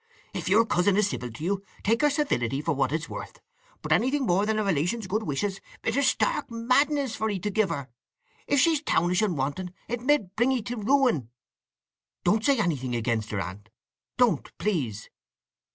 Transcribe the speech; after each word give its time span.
If 0.33 0.49
your 0.49 0.65
cousin 0.65 0.97
is 0.97 1.09
civil 1.11 1.29
to 1.29 1.43
you, 1.43 1.63
take 1.83 2.01
her 2.01 2.09
civility 2.09 2.59
for 2.59 2.73
what 2.73 2.91
it 2.91 2.95
is 3.01 3.07
worth. 3.07 3.39
But 3.83 3.91
anything 3.91 4.25
more 4.25 4.47
than 4.47 4.57
a 4.57 4.63
relation's 4.63 5.05
good 5.05 5.21
wishes 5.21 5.61
it 5.83 5.95
is 5.95 6.07
stark 6.07 6.49
madness 6.49 7.15
for 7.15 7.29
'ee 7.29 7.37
to 7.37 7.51
give 7.51 7.69
her. 7.69 7.87
If 8.47 8.59
she's 8.59 8.81
townish 8.81 9.21
and 9.21 9.37
wanton 9.37 9.75
it 9.87 10.01
med 10.01 10.35
bring 10.35 10.53
'ee 10.53 10.63
to 10.63 10.77
ruin." 10.77 11.29
"Don't 12.23 12.43
say 12.43 12.57
anything 12.57 12.95
against 12.95 13.29
her, 13.29 13.39
Aunt! 13.39 13.69
Don't, 14.17 14.51
please!" 14.57 15.07